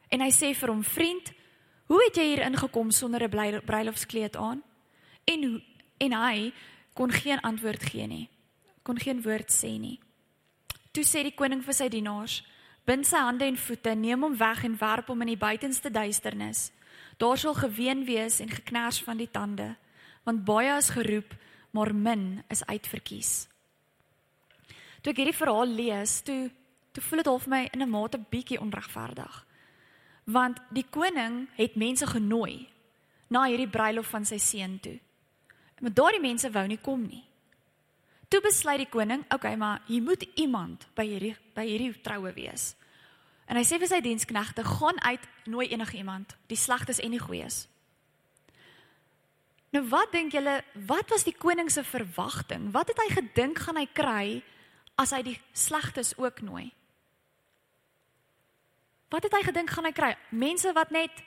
[0.10, 1.32] En hy sê vir hom: "Vriend,
[1.90, 4.64] hoe het jy hier ingekom sonder 'n bruilofskleed aan?"
[5.26, 5.64] En
[5.98, 6.54] en hy
[6.94, 8.30] kon geen antwoord gee nie.
[8.84, 10.00] Kon geen woord sê nie.
[10.92, 12.44] Toe sê die koning vir sy dienaars:
[12.86, 16.72] "Bind sy hande en voete, neem hom weg en werp hom in die buitenste duisternis.
[17.18, 19.76] Daar sal geween wees en geknars van die tande,
[20.24, 21.36] want baie is geroep,
[21.72, 23.48] maar min is uitverkies."
[25.02, 26.52] Toe ek hierdie verhaal lees, toe
[26.92, 29.46] toe voel dit half my in 'n mate bietjie onregverdig.
[30.30, 32.68] Want die koning het mense genooi
[33.34, 34.98] na hierdie bruilof van sy seun toe.
[35.80, 37.24] Maar daardie mense wou nie kom nie.
[38.30, 42.34] Toe besluit die koning, oké, okay, maar hier moet iemand by hierdie by hierdie troue
[42.36, 42.76] wees.
[43.50, 47.22] En hy sê vir sy diensknegte, gaan uit, nooi enige iemand, die slegtes en die
[47.22, 47.64] goeies.
[49.74, 52.70] Nou wat dink julle, wat was die koning se verwagting?
[52.74, 54.26] Wat het hy gedink gaan hy kry
[55.02, 56.70] as hy die slegtes ook nooi?
[59.10, 60.14] Wat het hy gedink gaan hy kry?
[60.30, 61.24] Mense wat net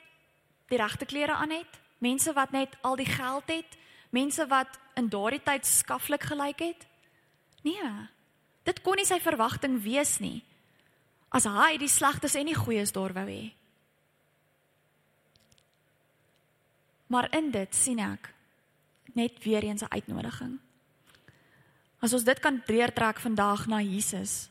[0.71, 3.77] die regte klere aan het, mense wat net al die geld het,
[4.09, 6.87] mense wat in daardie tyd skaflik gelyk het?
[7.63, 7.91] Nee.
[8.63, 10.41] Dit kon nie sy verwagting wees nie.
[11.33, 13.51] As hy die slegtes en die goeies daar wou hê.
[17.11, 18.31] Maar in dit sien ek
[19.13, 20.59] net weer eens 'n uitnodiging.
[21.99, 24.49] As ons dit kan deurtrek vandag na Jesus,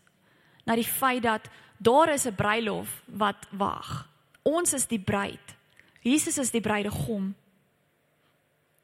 [0.64, 1.49] na die feit dat
[1.83, 4.09] daar is 'n bruilof wat wag.
[4.42, 5.57] Ons is die bruid.
[6.01, 7.35] Jesus is die bruidegom.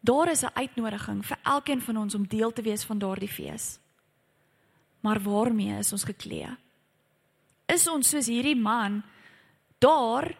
[0.00, 3.78] Daar is 'n uitnodiging vir elkeen van ons om deel te wees van daardie fees.
[5.00, 6.56] Maar waarmee is ons geklee?
[7.66, 9.02] Is ons soos hierdie man
[9.78, 10.36] daar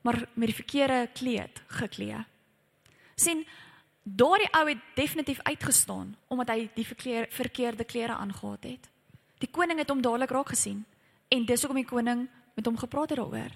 [0.00, 2.24] maar met die verkeerde kleed geklee?
[3.14, 3.46] sien
[4.02, 6.86] Daardie ou het definitief uitgestaan omdat hy die
[7.30, 8.88] verkeerde klere aangetree het.
[9.38, 10.86] Die koning het hom dadelik raak gesien
[11.28, 13.54] en dis hoekom die koning met hom gepraat het daaroor.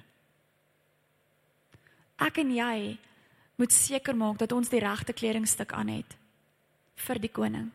[2.23, 2.99] Ek en jy
[3.57, 6.19] moet seker maak dat ons die regte kledingstuk aan het
[6.97, 7.71] vir die koning.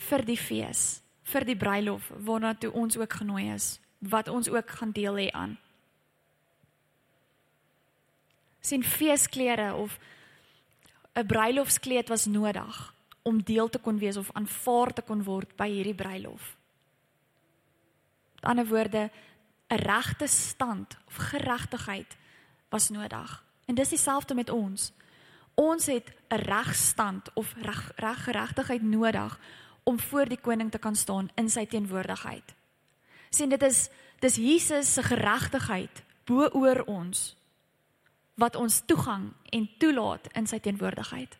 [0.00, 4.70] vir die fees, vir die bruilof waarna toe ons ook genooi is, wat ons ook
[4.78, 5.58] gaan deel hê aan.
[8.60, 9.98] Sien feesklere of
[11.16, 15.68] 'n bruilofskleed was nodig om deel te kon wees of aanvaar te kon word by
[15.68, 16.56] hierdie bruilof.
[18.40, 19.10] Met ander woorde,
[19.68, 22.16] 'n regte stand of geregtigheid
[22.68, 23.44] was nodig.
[23.64, 24.92] En dis dieselfde met ons.
[25.54, 29.40] Ons het 'n regstand of reg reggeregtigheid nodig
[29.82, 32.54] om voor die koning te kan staan in sy teenwoordigheid.
[33.30, 37.36] sien dit is dis Jesus se geregtigheid bo oor ons
[38.34, 41.38] wat ons toegang en toelaat in sy teenwoordigheid.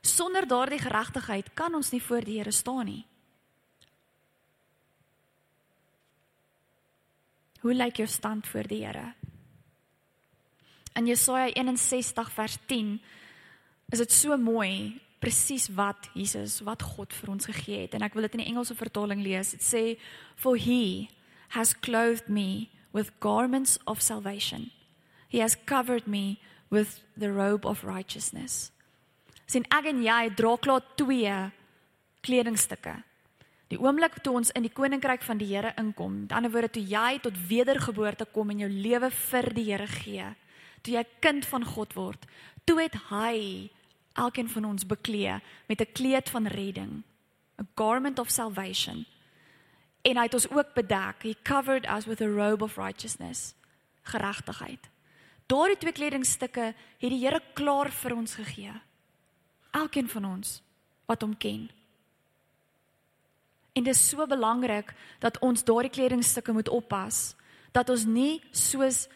[0.00, 3.06] Sonder daardie geregtigheid kan ons nie voor die Here staan nie.
[7.64, 9.14] Hoe lyk jou stand voor die Here?
[10.94, 12.98] In Jesaja 61 vers 10
[13.92, 18.14] is dit so mooi presies wat Jesus, wat God vir ons gegee het en ek
[18.14, 19.56] wil dit in die Engelse vertaling lees.
[19.56, 19.84] Dit sê
[20.36, 21.08] for he
[21.56, 24.68] has clothed me with garments of salvation
[25.34, 26.38] He has covered me
[26.70, 28.70] with the robe of righteousness.
[29.50, 31.32] Sien ek en jy dra klaar twee
[32.22, 32.94] kledingstukke.
[33.72, 36.82] Die oomblik toe ons in die koninkryk van die Here inkom, met ander woorde toe
[36.84, 40.26] jy tot wedergeboorte kom en jou lewe vir die Here gee,
[40.82, 42.26] toe jy kind van God word,
[42.64, 43.70] toe het hy
[44.20, 47.02] elkeen van ons beklee met 'n kleed van redding,
[47.60, 49.06] a garment of salvation.
[50.02, 51.22] En hy het ons ook bedek.
[51.22, 53.54] He covered us with a robe of righteousness,
[54.02, 54.90] geregtigheid.
[55.46, 58.72] Daardie twee kledingstukke het die Here klaar vir ons gegee.
[59.70, 60.62] Elkeen van ons
[61.06, 61.70] wat hom ken.
[63.74, 67.34] En dit is so belangrik dat ons daardie kledingstukke moet oppas
[67.74, 69.08] dat ons nie soos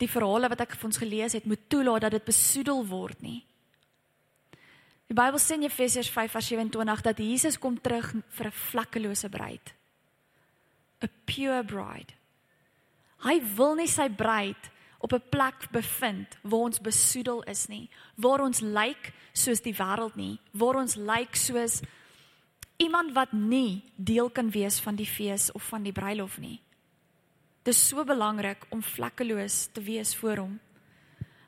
[0.00, 3.42] die verhale wat ek vir ons gelees het moet toelaat dat dit besoedel word nie.
[5.06, 9.74] Die Bybel sê in Efesiërs 5:27 dat Jesus kom terug vir 'n vlekkelose bruid.
[11.04, 12.12] A pure bride.
[13.22, 18.40] Hy wil nie sy bruid op 'n plek bevind waar ons besoedel is nie, waar
[18.40, 21.82] ons lyk soos die wêreld nie, waar ons lyk soos
[22.76, 26.60] iemand wat nie deel kan wees van die fees of van die bruilof nie.
[27.62, 30.58] Dit is so belangrik om vlekkeloos te wees voor hom.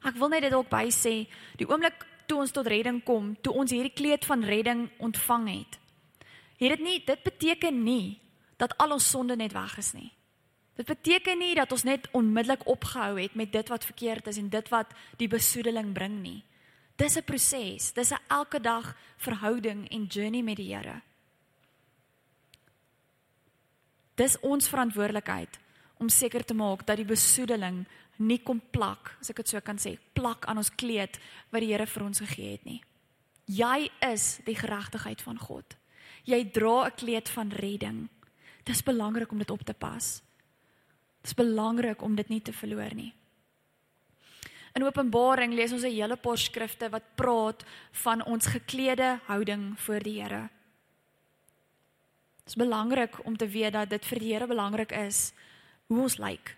[0.02, 3.54] Ek wil net dit ook by sê, die oomblik toe ons tot redding kom, toe
[3.54, 5.78] ons hierdie kleed van redding ontvang het.
[6.58, 8.18] Het dit nie dit beteken nie
[8.58, 10.10] dat al ons sonde net weg is nie.
[10.78, 14.50] Dit beteken nie dat ons net onmiddellik opgehou het met dit wat verkeerd is en
[14.50, 16.42] dit wat die besoedeling bring nie.
[16.96, 21.02] Dis 'n proses, dis 'n elke dag verhouding en journey met die Here.
[24.18, 25.60] Dis ons verantwoordelikheid
[26.02, 27.84] om seker te maak dat die besoedeling
[28.18, 31.20] nie kom plak, as ek dit so kan sê, plak aan ons kleed
[31.52, 32.80] wat die Here vir ons gegee het nie.
[33.46, 35.76] Jy is die geregtigheid van God.
[36.26, 38.08] Jy dra 'n kleed van redding.
[38.64, 40.20] Dit is belangrik om dit op te pas.
[41.22, 43.14] Dit is belangrik om dit nie te verloor nie.
[44.74, 50.00] In Openbaring lees ons 'n hele paar skrifte wat praat van ons geklede houding voor
[50.00, 50.50] die Here.
[52.48, 55.34] Dit is belangrik om te weet dat dit vir die Here belangrik is
[55.86, 56.54] hoe ons lyk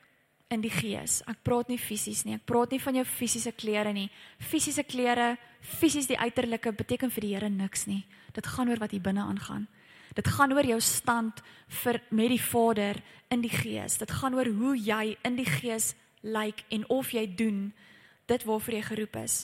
[0.55, 1.17] in die gees.
[1.27, 2.37] Ek praat nie fisies nie.
[2.37, 4.07] Ek praat nie van jou fisiese klere nie.
[4.39, 8.05] Fisiese klere, fisies die uiterlike beteken vir die Here niks nie.
[8.31, 9.65] Dit gaan oor wat hier binne aangaan.
[10.15, 11.43] Dit gaan oor jou stand
[11.83, 13.01] vir met die Vader
[13.35, 13.99] in die gees.
[13.99, 17.73] Dit gaan oor hoe jy in die gees lyk en of jy doen
[18.31, 19.41] dit waarvoor jy geroep is.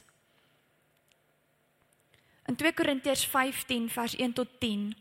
[2.47, 4.95] In 2 Korintiërs 15 vers 1 tot 10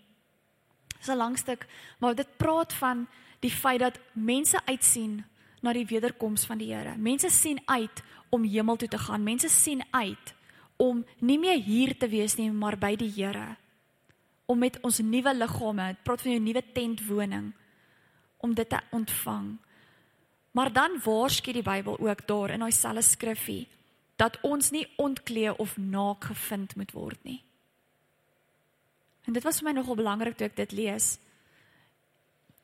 [1.08, 1.68] is 'n lang stuk,
[2.00, 3.08] maar dit praat van
[3.40, 5.24] die feit dat mense uitsien
[5.62, 6.98] na die wederkoms van die Here.
[6.98, 9.24] Mense sien uit om hemel toe te gaan.
[9.24, 10.34] Mense sien uit
[10.78, 13.56] om nie meer hier te wees nie, maar by die Here.
[14.46, 17.54] Om met ons nuwe liggame, dit praat van jou nuwe tentwoning,
[18.38, 19.58] om dit te ontvang.
[20.52, 23.68] Maar dan waarsku die Bybel ook daar in daai selfe skriffie
[24.16, 27.42] dat ons nie ontklee of naak gevind moet word nie.
[29.26, 31.16] En dit was vir my nogal belangrik toe ek dit lees.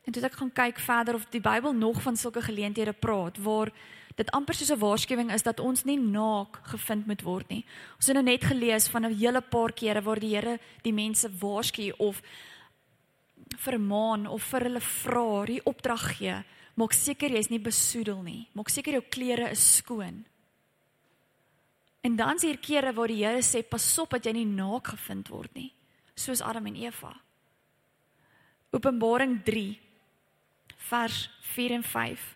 [0.06, 3.71] En toe ek gaan kyk verder of die Bybel nog van sulke geleenthede praat waar
[4.17, 7.65] dit amper soos 'n waarskuwing is dat ons nie naak gevind moet word nie.
[7.95, 11.30] Ons het nou net gelees van 'n hele paar kere waar die Here die mense
[11.30, 12.21] waarsku of
[13.58, 16.43] vermaan of vir hulle vra, die opdrag gee,
[16.76, 18.47] maak seker jy's nie besoedel nie.
[18.54, 20.26] Maak seker jou klere is skoon.
[22.02, 24.88] En dan is hier kere waar die Here sê pas op dat jy nie naak
[24.88, 25.74] gevind word nie
[26.15, 27.15] soos Adam en Eva.
[28.71, 29.80] Openbaring 3
[30.78, 32.36] vers 4 en 5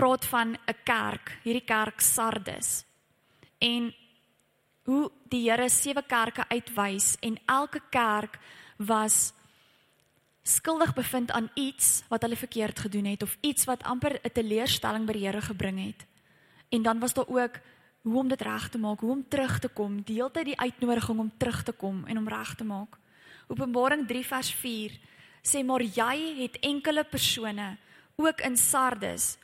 [0.00, 2.84] praat van 'n kerk, hierdie kerk Sardes.
[3.58, 3.94] En
[4.84, 8.38] hoe die Here sewe kerke uitwys en elke kerk
[8.76, 9.32] was
[10.42, 15.06] skuldig bevind aan iets wat hulle verkeerd gedoen het of iets wat amper 'n teleurstelling
[15.06, 16.06] by die Here gebring het.
[16.68, 17.60] En dan was daar ook
[18.02, 21.32] hoe om dit reg te maak, hoe om terug te kom, deeltyd die uitnodiging om
[21.36, 22.96] terug te kom en om reg te maak.
[23.48, 24.96] Openbaring 3 vers 4
[25.42, 27.76] sê maar jy het enkele persone
[28.20, 29.36] ook in Sardes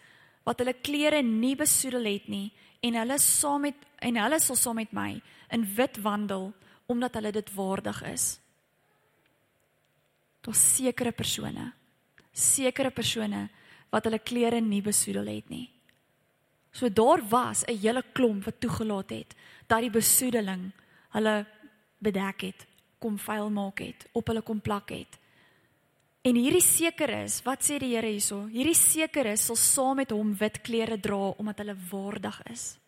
[0.46, 2.52] wat hulle klere nie besoedel het nie
[2.84, 5.16] en hulle saam met en hulle sal saam met my
[5.56, 6.50] in wit wandel
[6.86, 8.26] omdat hulle dit waardig is.
[10.44, 11.72] Daar's sekere persone,
[12.32, 13.48] sekere persone
[13.90, 15.66] wat hulle klere nie besoedel het nie.
[16.76, 19.34] So daar was 'n hele klomp wat toegelaat het
[19.66, 20.72] dat die besoedeling
[21.10, 21.46] hulle
[21.98, 22.66] bedek het,
[22.98, 25.18] kom vuil maak het, op hulle kom plak het.
[26.20, 28.46] En hierdie seker is, wat sê die Here hierso?
[28.46, 32.78] Hierdie seker is sal saam met hom wit klere dra omdat hulle waardig is.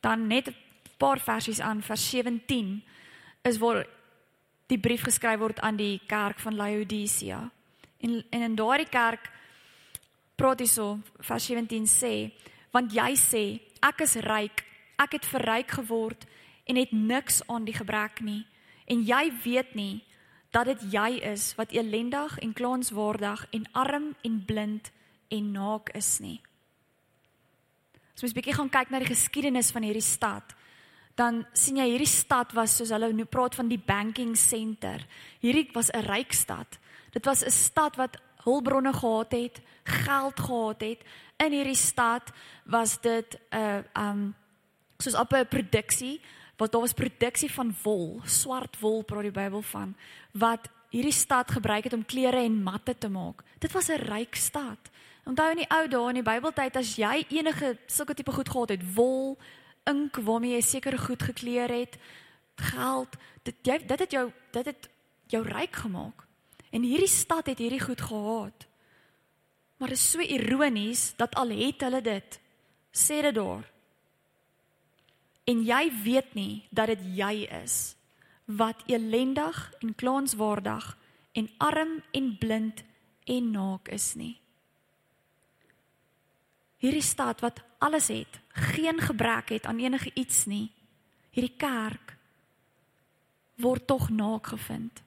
[0.00, 0.54] Dan net 'n
[0.96, 2.82] paar versies aan vers 17
[3.42, 3.86] is waar
[4.66, 7.50] die brief geskryf word aan die kerk van Laodicea.
[8.00, 9.30] En, en in daardie kerk
[10.38, 12.30] praat hy so vers 17 sê
[12.74, 13.44] want jy sê
[13.82, 14.64] ek is ryk.
[14.98, 16.26] Ek het verryk geword
[16.68, 18.44] en het niks aan die gebrek nie.
[18.86, 20.04] En jy weet nie
[20.54, 24.92] dat dit jy is wat elendig en klaanswaardig en arm en blind
[25.28, 26.38] en naak is nie.
[28.16, 30.56] As mens bietjie gaan kyk na die geskiedenis van hierdie stad
[31.18, 35.02] dan sien jy hierdie stad was soos hulle nou praat van die banking center.
[35.42, 36.78] Hierdie was 'n ryk stad.
[37.10, 38.16] Dit was 'n stad wat
[38.48, 41.04] hulpbronne gehad het, geld gehad het.
[41.36, 42.32] In hierdie stad
[42.64, 44.34] was dit 'n uh, um
[44.98, 46.20] soos op 'n produksie,
[46.56, 49.94] wat daar was produksie van wol, swart wol praat die Bybel van,
[50.32, 53.42] wat hierdie stad gebruik het om klere en matte te maak.
[53.58, 54.78] Dit was 'n ryk stad.
[55.24, 58.68] Onthou in die ou dae in die Bybeltyd as jy enige sulke tipe goed gehad
[58.68, 59.38] het, wol,
[59.84, 61.98] ink waarmee jy seker goed gekleer het,
[62.56, 64.88] geld, dit jy dit het jou dit het
[65.26, 66.27] jou ryk gemaak.
[66.70, 68.66] En hierdie stad het hierdie goed gehad.
[69.78, 72.40] Maar dit is so ironies dat al het hulle dit,
[72.92, 73.64] sê dit daar.
[75.48, 77.94] En jy weet nie dat dit jy is
[78.48, 80.96] wat elendig en klaanswaardig
[81.32, 82.82] en arm en blind
[83.24, 84.40] en naak is nie.
[86.78, 90.70] Hierdie stad wat alles het, geen gebrek het aan enige iets nie.
[91.30, 92.16] Hierdie kerk
[93.58, 95.02] word tog naak gevind.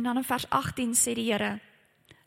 [0.00, 1.58] En dan in vers 18 sê die Here: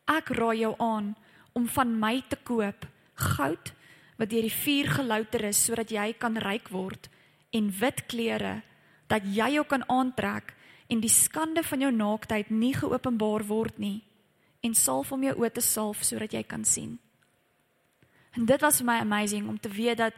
[0.05, 1.15] Ek raai jou aan
[1.57, 2.85] om van my te koop
[3.17, 3.71] goud
[4.19, 7.09] wat deur die vuur gelouter is sodat jy kan ryk word
[7.49, 8.61] en wit klere
[9.09, 10.53] dat jy jou kan aantrek
[10.85, 14.03] en die skande van jou naaktheid nie geopenbaar word nie
[14.61, 16.99] en salf om jou oë te salf sodat jy kan sien.
[18.37, 20.13] En dit was vir my amazing om te weet dat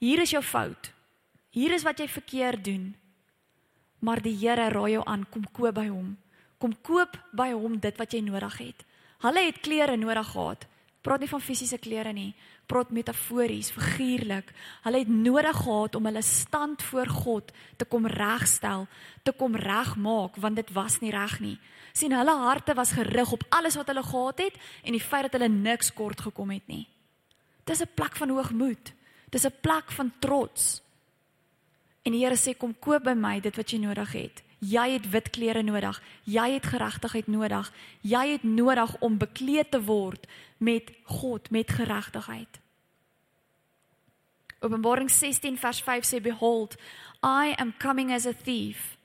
[0.00, 0.94] hier is jou fout.
[1.52, 2.94] Hier is wat jy verkeerd doen.
[4.00, 6.14] Maar die Here raai jou aan kom koop by hom.
[6.64, 8.84] Kom koop by hom dit wat jy nodig het.
[9.20, 10.62] Hulle het klere nodig gehad.
[11.04, 12.30] Praat nie van fisiese klere nie.
[12.64, 14.48] Praat metafories, figuurlik.
[14.86, 18.86] Hulle het nodig gehad om hulle stand voor God te kom regstel,
[19.22, 21.58] te kom regmaak want dit was nie reg nie.
[21.92, 25.36] sien hulle harte was gerig op alles wat hulle gehad het en die feit dat
[25.36, 26.88] hulle niks kort gekom het nie.
[27.64, 28.92] Dis 'n plek van hoogmoed.
[29.30, 30.82] Dis 'n plek van trots.
[32.02, 34.43] En die Here sê kom koop by my dit wat jy nodig het.
[34.64, 36.00] Jy het wit klere nodig.
[36.24, 37.70] Jy het geregtigheid nodig.
[38.00, 40.26] Jy het nodig om bekleed te word
[40.58, 42.60] met God, met geregtigheid.
[44.64, 46.78] Openbaring 16 vers 5 sê behold,
[47.20, 48.96] I am coming as a thief.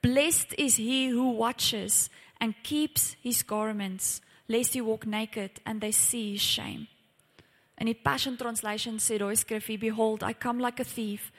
[0.00, 5.92] Blessed is he who watches and keeps his garments lest he walk naked and they
[5.92, 6.88] see his shame.
[7.78, 11.32] In die Passion Translation sê daai skrifgie behold, I come like a thief.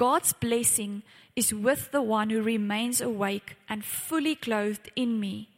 [0.00, 1.02] God's blessing
[1.36, 5.50] is with the one who remains awake and fully clothed in me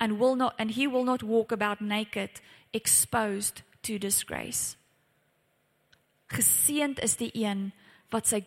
[0.00, 2.40] and will not and he will not walk about naked
[2.72, 4.76] exposed to disgrace.
[6.32, 7.72] Geseend is die een
[8.08, 8.40] wat sy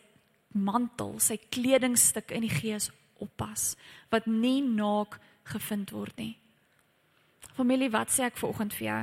[0.58, 2.90] mantel, sy kledingstuk in die gees
[3.22, 3.76] oppas,
[4.10, 5.20] wat nie naak
[5.54, 6.34] gevind word nie.
[7.54, 9.02] Familie, wat sê ek vanoggend vir jou?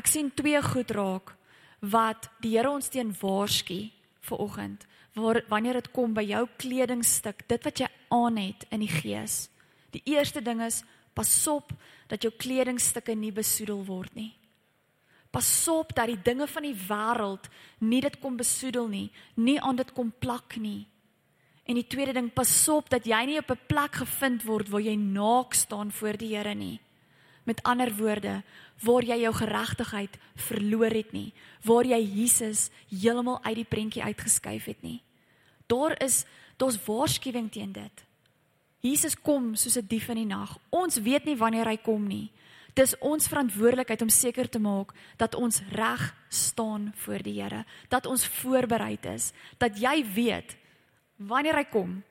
[0.00, 1.36] Ek sien twee goed raak
[1.84, 3.82] wat die Here ons teen waarsku
[4.24, 4.88] vanoggend
[5.20, 9.48] waar wanneer dit kom by jou kledingstuk, dit wat jy aan het in die gees.
[9.90, 10.82] Die eerste ding is
[11.14, 11.72] pasop
[12.08, 14.32] dat jou kledingstukke nie besoedel word nie.
[15.30, 17.48] Pasop dat die dinge van die wêreld
[17.84, 20.86] nie dit kom besoedel nie, nie aan dit kom plak nie.
[21.68, 24.96] En die tweede ding, pasop dat jy nie op 'n plek gevind word waar jy
[24.96, 26.80] naak staan voor die Here nie.
[27.44, 28.42] Met ander woorde,
[28.82, 34.64] waar jy jou geregtigheid verloor het nie, waar jy Jesus heeltemal uit die prentjie uitgeskuif
[34.64, 35.02] het nie.
[35.68, 36.24] Daar is
[36.58, 38.04] daar's waarskuwing teen dit.
[38.80, 40.58] Jesus kom soos 'n dief in die nag.
[40.70, 42.30] Ons weet nie wanneer hy kom nie.
[42.74, 48.06] Dis ons verantwoordelikheid om seker te maak dat ons reg staan voor die Here, dat
[48.06, 50.56] ons voorbereid is, dat jy weet
[51.16, 52.02] wanneer hy kom,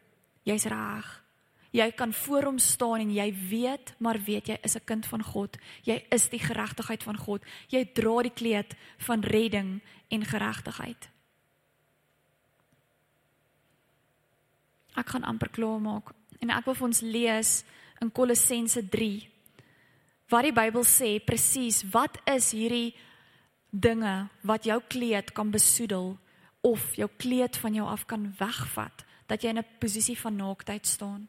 [0.43, 1.24] jy's reg.
[1.72, 5.24] Jy kan voor hom staan en jy weet, maar weet jy is 'n kind van
[5.24, 5.58] God.
[5.84, 7.41] Jy is die geregtigheid van God.
[7.70, 11.10] Jy dra die kleed van redding en geregtigheid.
[14.97, 17.51] Ek gaan amper klaar maak en ek wil vir ons lees
[18.01, 19.27] in Kolossense 3
[20.31, 22.95] wat die Bybel sê presies wat is hierdie
[23.71, 26.15] dinge wat jou kleed kan besoedel
[26.67, 30.88] of jou kleed van jou af kan wegvat dat jy in 'n posisie van naaktheid
[30.88, 31.27] staan.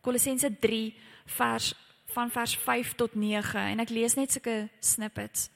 [0.00, 0.94] Kolossense 3
[1.26, 1.74] vers
[2.14, 5.50] van vers 5 tot 9 en ek lees net sulke snippets.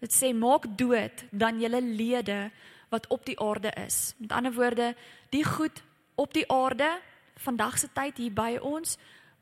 [0.00, 2.50] Dit sê maak dood dan julle lede
[2.90, 4.14] wat op die aarde is.
[4.18, 4.96] Met ander woorde,
[5.30, 5.82] die goed
[6.22, 7.00] op die aarde
[7.42, 8.96] vandag se tyd hier by ons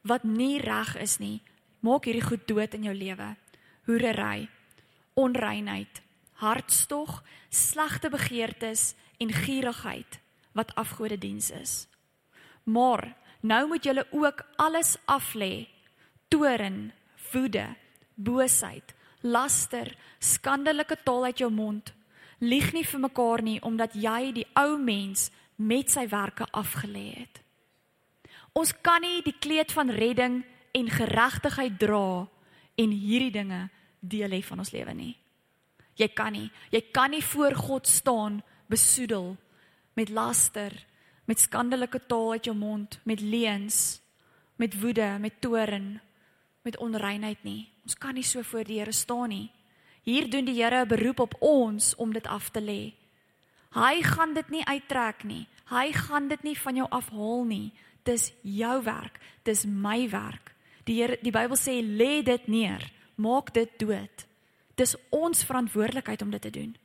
[0.09, 1.40] wat nie reg is nie.
[1.85, 3.35] Maak hierdie goed dood in jou lewe.
[3.88, 4.49] Hoerery,
[5.21, 6.01] onreinheid,
[6.40, 10.21] hartstog, slegte begeertes en gierigheid
[10.57, 11.75] wat afgodediens is.
[12.64, 15.69] Maar nou moet julle ook alles aflê.
[16.29, 16.93] Toorn,
[17.33, 17.66] woede,
[18.14, 21.93] boosheid, laster, skandelike taal uit jou mond.
[22.40, 27.40] Lieg nie vir mekaar nie omdat jy die ou mens met sy werke afgelê het.
[28.57, 30.40] Ons kan nie die kleed van redding
[30.74, 32.26] en geregtigheid dra
[32.81, 33.68] en hierdie dinge
[34.01, 35.14] deel hê van ons lewe nie.
[36.01, 39.34] Jy kan nie, jy kan nie voor God staan besoedel
[39.99, 40.72] met laster,
[41.28, 44.01] met skandelike taal uit jou mond, met leuns,
[44.57, 46.01] met woede, met toorn,
[46.64, 47.68] met onreinheid nie.
[47.84, 49.49] Ons kan nie so voor die Here staan nie.
[50.03, 52.92] Hier doen die Here 'n beroep op ons om dit af te lê.
[53.70, 55.46] Hy gaan dit nie uittrek nie.
[55.70, 57.72] Hy gaan dit nie van jou afhaal nie.
[58.03, 59.20] Dis jou werk.
[59.42, 60.55] Dis my werk.
[60.84, 62.92] Die Here die Bybel sê lê dit neer.
[63.14, 64.26] Maak dit dood.
[64.74, 66.76] Dis ons verantwoordelikheid om dit te doen.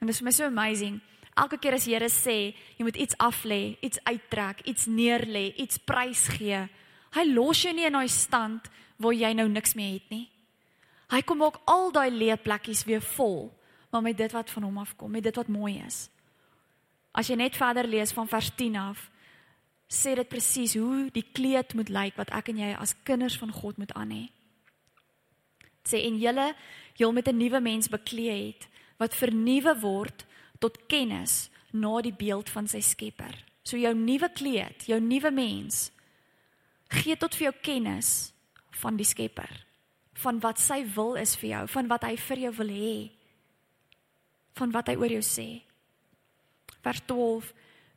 [0.00, 1.00] En dit is my so amazing.
[1.34, 5.26] Elke keer as die Here sê jy moet iets af lê, iets uittrek, iets neer
[5.26, 6.68] lê, iets prys gee,
[7.14, 8.66] Hy los jou nie in daai stand
[8.96, 10.28] waar jy nou niks meer het nie.
[11.10, 13.52] Hy kom maak al daai leë plekkies weer vol,
[13.90, 16.08] maar met dit wat van hom afkom, met dit wat mooi is.
[17.14, 19.10] As jy net verder lees van vers 10 af,
[19.86, 23.52] sê dit presies hoe die kleed moet lyk wat ek en jy as kinders van
[23.54, 24.24] God moet aan hê.
[25.84, 26.54] Sê en julle
[26.98, 28.68] jul met 'n nuwe mens bekleed het
[28.98, 30.26] wat vernuwe word
[30.58, 33.44] tot kennis na die beeld van sy Skepper.
[33.62, 35.90] So jou nuwe kleed, jou nuwe mens
[36.88, 38.33] gee tot vir jou kennis
[38.80, 39.50] van die Skepper,
[40.22, 42.96] van wat sy wil is vir jou, van wat hy vir jou wil hê,
[44.58, 45.48] van wat hy oor jou sê.
[46.84, 47.50] Vers 12: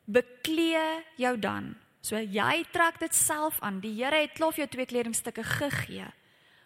[0.08, 1.74] Beklee jou dan.
[2.00, 3.82] So jy trek dit self aan.
[3.82, 6.06] Die Here het klaar vir jou twee kledingstukke gegee.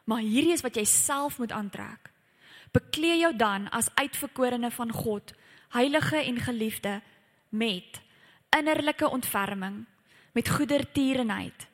[0.07, 2.11] Maar hierdie is wat jy self moet aantrek.
[2.73, 5.35] Beklee jou dan as uitverkorene van God,
[5.75, 7.01] heilige en geliefde
[7.51, 8.01] met
[8.53, 9.85] innerlike ontferming,
[10.33, 11.67] met goedertierenheid,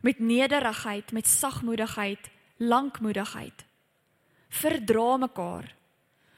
[0.00, 3.64] met nederigheid, met sagmoedigheid, lankmoedigheid.
[4.48, 5.74] Verdra mekaar.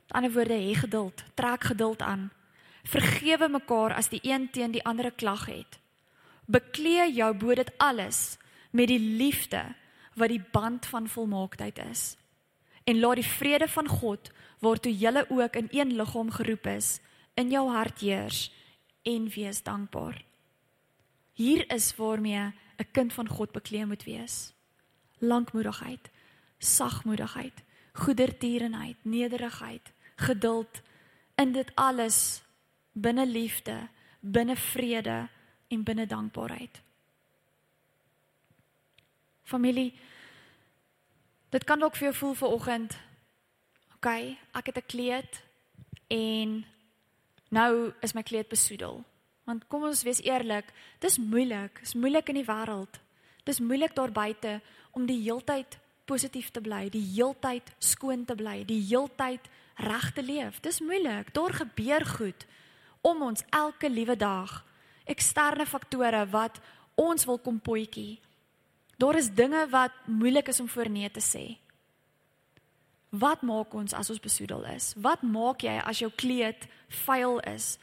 [0.06, 2.30] Met ander woorde, hê geduld, trek geduld aan.
[2.82, 5.78] Vergewe mekaar as die een teen die ander klag het.
[6.46, 8.38] Beklee jou bo dit alles
[8.70, 9.74] met die liefde
[10.14, 12.16] wat die band van volmaaktheid is.
[12.84, 17.00] En laat die vrede van God waartoe julle ook in een liggaam geroep is,
[17.34, 18.50] in jou hart heers
[19.02, 20.24] en wees dankbaar.
[21.32, 24.52] Hier is waarmee 'n kind van God bekleed moet wees.
[25.18, 26.10] Lankmoedigheid,
[26.58, 27.62] sagmoedigheid,
[27.92, 30.80] goedertierenheid, nederigheid, geduld
[31.34, 32.42] in dit alles
[32.92, 33.88] binne liefde,
[34.20, 35.28] binne vrede
[35.68, 36.82] en binne dankbaarheid.
[39.42, 39.94] Familie,
[41.48, 42.98] dit kan dalk vir jou voel vanoggend.
[43.94, 44.06] OK,
[44.52, 45.42] ek het 'n kleed
[46.06, 46.66] en
[47.48, 49.04] nou is my kleed besoedel.
[49.44, 50.68] Want kom ons wees eerlik,
[50.98, 53.00] dis moeilik, dis moeilik in die wêreld.
[53.44, 54.60] Dis moeilik daar buite
[54.92, 59.46] om die heeltyd positief te bly, die heeltyd skoon te bly, die heeltyd
[59.80, 60.60] reg te leef.
[60.60, 61.32] Dis moeilik.
[61.34, 62.46] Daar gebeur goed
[63.00, 64.60] om ons elke liewe dag.
[65.04, 66.60] Eksterne faktore wat
[67.00, 68.20] ons wil kom potjie.
[69.00, 71.44] Daar is dinge wat moeilik is om voor nee te sê.
[73.10, 74.92] Wat maak ons as ons besoedel is?
[75.00, 76.68] Wat maak jy as jou kleed
[77.06, 77.78] vuil is?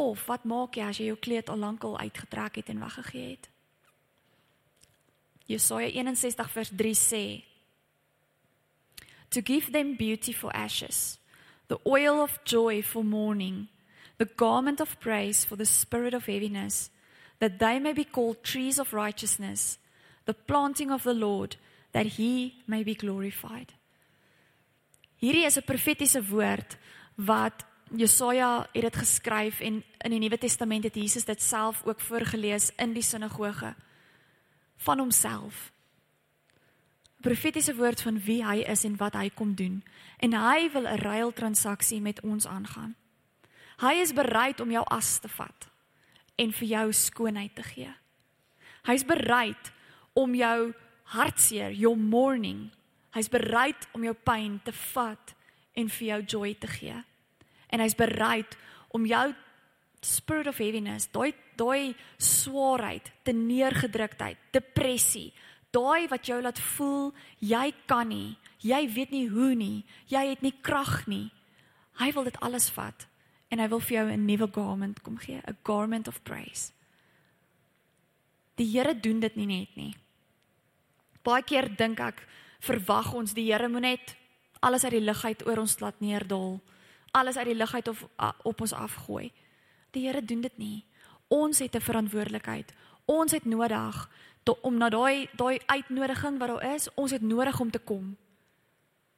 [0.00, 3.48] Of wat maak jy as jy jou kleed al lankal uitgetrek het en weggegee het?
[5.50, 7.24] Jesaja 61 vers 3 sê:
[9.30, 11.18] To give them beauty for ashes,
[11.68, 13.68] the oil of joy for mourning,
[14.16, 16.90] the garment of praise for the spirit of heaviness,
[17.38, 19.78] that they may be called trees of righteousness,
[20.24, 21.56] the planting of the Lord,
[21.92, 23.74] that he may be glorified.
[25.20, 26.78] Hierdie is 'n profetiese woord
[27.16, 27.64] wat
[27.96, 32.70] Jesaja het dit geskryf en in die Nuwe Testament het Jesus dit self ook voorgeles
[32.76, 33.74] in die sinagoge
[34.76, 35.72] van homself.
[37.20, 39.82] Profetiese woord van wie hy is en wat hy kom doen.
[40.18, 42.94] En hy wil 'n ruiltransaksie met ons aangaan.
[43.78, 45.68] Hy is bereid om jou as te vat
[46.36, 47.94] en vir jou skoonheid te gee.
[48.82, 49.72] Hy's bereid
[50.12, 50.74] om jou
[51.04, 52.70] hartseer, jou mourning
[53.10, 55.32] Hy's bereid om jou pyn te vat
[55.78, 56.98] en vir jou joy te gee.
[57.70, 58.56] En hy's bereid
[58.90, 59.34] om jou
[60.00, 65.28] spirit of heaviness, daai daai swaarheid, te neergedruktheid, depressie,
[65.74, 67.10] daai wat jou laat voel
[67.44, 71.28] jy kan nie, jy weet nie hoe nie, jy het nie krag nie.
[72.00, 73.06] Hy wil dit alles vat
[73.50, 76.72] en hy wil vir jou 'n nuwe garment kom gee, 'n garment of praise.
[78.56, 79.94] Die Here doen dit nie net nie.
[81.22, 82.26] Baie keer dink ek
[82.60, 84.16] verwag ons die Here moet net
[84.60, 86.60] alles uit die lug uit oor ons laat neerdal.
[87.10, 88.06] Alles uit die lug uit of
[88.42, 89.32] op ons afgooi.
[89.90, 90.84] Die Here doen dit nie.
[91.28, 92.72] Ons het 'n verantwoordelikheid.
[93.04, 94.08] Ons het nodig
[94.42, 98.16] to, om na daai daai uitnodiging wat daar is, ons het nodig om te kom.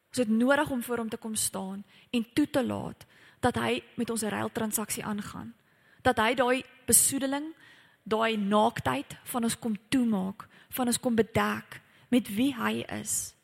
[0.08, 3.06] Ons het nodig om voor hom te kom staan en toe te laat
[3.40, 5.54] dat hy met ons ruiltransaksie aangaan.
[6.02, 7.54] Dat hy daai besoedeling,
[8.02, 13.34] daai naaktheid van ons kom toemaak, van ons kom bedek met wie hy is.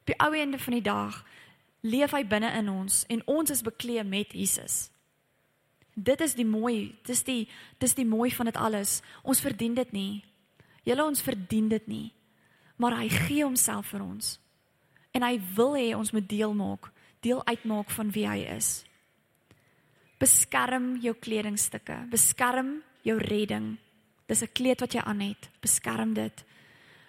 [0.00, 1.22] Op die ou einde van die dag
[1.82, 4.88] leef hy binne in ons en ons is bekleed met Jesus.
[5.94, 7.48] Dit is die mooi, dis die
[7.82, 9.00] dis die mooi van dit alles.
[9.22, 10.22] Ons verdien dit nie.
[10.88, 12.06] Julle ons verdien dit nie.
[12.80, 14.38] Maar hy gee homself vir ons.
[15.12, 16.88] En hy wil hê ons moet deel maak,
[17.20, 18.70] deel uitmaak van wie hy is.
[20.22, 23.76] Beskerm jou kledingstukke, beskerm jou redding.
[24.26, 25.50] Dis 'n kleed wat jy aan het.
[25.60, 26.44] Beskerm dit.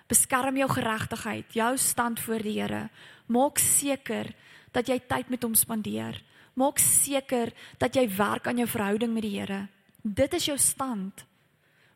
[0.08, 2.90] Beskerm jou geregtigheid, jou stand voor die Here.
[3.28, 4.36] Maak seker
[4.74, 6.18] dat jy tyd met hom spandeer.
[6.54, 9.68] Maak seker dat jy werk aan jou verhouding met die Here.
[10.02, 11.26] Dit is jou stand.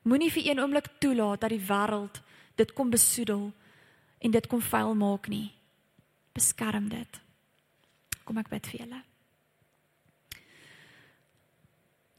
[0.07, 2.21] Moenie vir een oomblik toelaat dat die wêreld
[2.55, 3.51] dit kom besoedel
[4.17, 5.51] en dit kom vuil maak nie.
[6.33, 7.19] Beskerm dit.
[8.23, 9.01] Kom ek bid vir julle.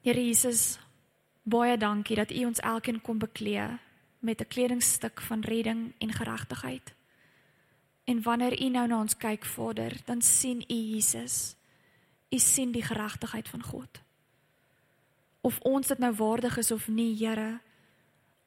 [0.04, 0.78] Here Jesus,
[1.42, 3.78] baie dankie dat U ons elkeen kom beklee
[4.20, 6.94] met 'n kledingstuk van redding en geregtigheid.
[8.08, 11.56] En wanneer U nou na ons kyk, Vader, dan sien U Jesus.
[12.32, 14.00] U sien die geregtigheid van God.
[15.40, 17.60] Of ons dit nou waardig is of nie, Here,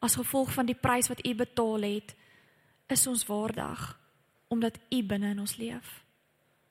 [0.02, 2.16] as gevolg van die prys wat U betaal het,
[2.90, 4.00] is ons waardig
[4.52, 6.02] omdat U binne in ons leef.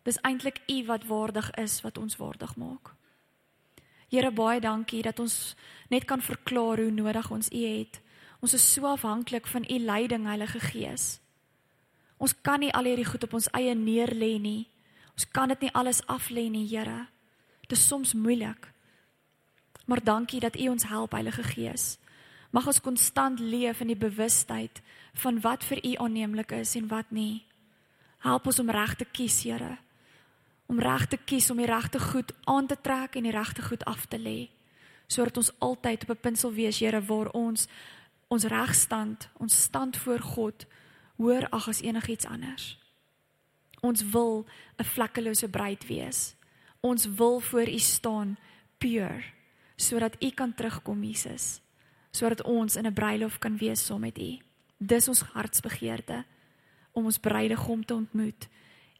[0.02, 2.92] Dis eintlik U wat waardig is wat ons waardig maak.
[4.10, 5.54] Here baie dankie dat ons
[5.88, 8.02] net kan verklaar hoe nodig ons U het.
[8.42, 11.20] Ons is so afhanklik van U leiding, Heilige Gees.
[12.20, 14.68] Ons kan nie al hierdie goed op ons eie neer lê nie.
[15.16, 17.06] Ons kan dit nie alles af lê nie, Here.
[17.64, 18.68] Dit is soms moeilik.
[19.88, 21.96] Maar dankie dat U ons help, Heilige Gees.
[22.52, 24.82] Mag ons konstant leef in die bewustheid
[25.22, 27.46] van wat vir U aanneemlik is en wat nie.
[28.20, 29.78] Help ons om reg te kies, Here.
[30.68, 33.84] Om reg te kies om die regte goed aan te trek en die regte goed
[33.88, 34.50] af te lê,
[35.08, 37.66] sodat ons altyd op 'n punt sal wees, Here, waar ons
[38.28, 40.66] ons regstand, ons stand voor God
[41.20, 42.78] hoor ag as enigiets anders.
[43.80, 44.46] Ons wil
[44.76, 46.34] 'n vlekkelose bruid wees.
[46.80, 48.38] Ons wil voor U staan
[48.78, 49.22] pure
[49.76, 51.60] sodat U kan terugkom Jesus.
[52.10, 54.38] Sodat ons in 'n bruilof kan wees saam met U.
[54.76, 56.24] Dis ons hartsbegeerte
[56.92, 58.48] om ons bruidegom te ontmoet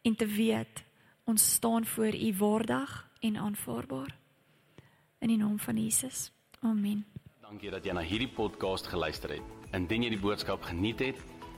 [0.03, 0.85] en te weet
[1.25, 4.17] ons staan voor U waardig en aanvaarbaar.
[5.19, 6.33] In die naam van Jesus.
[6.61, 7.05] Amen.
[7.41, 9.43] Dankie dat jy na hierdie podcast geluister het.
[9.73, 11.17] Indien jy die boodskap geniet het,